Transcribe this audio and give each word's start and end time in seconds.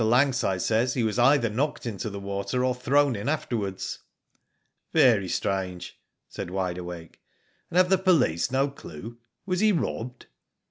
Langside 0.03 0.63
says 0.63 0.95
he 0.95 1.03
was 1.03 1.19
either 1.19 1.47
knocked 1.47 1.85
into 1.85 2.09
the 2.09 2.19
water 2.19 2.65
or 2.65 2.73
thrown 2.73 3.15
in 3.15 3.29
afterwards." 3.29 3.99
Very 4.93 5.27
strange," 5.29 6.01
said 6.27 6.49
Wide 6.49 6.79
Awake;" 6.79 7.21
and 7.69 7.77
have 7.77 7.89
the 7.89 7.99
police 7.99 8.49
no 8.49 8.67
clue? 8.67 9.19
Was 9.45 9.59
he 9.59 9.71
robbed?" 9.71 10.25